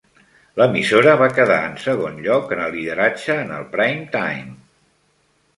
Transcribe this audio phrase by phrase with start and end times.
[0.59, 4.61] L'emissora va quedar en segon lloc en el lideratge en el prime time.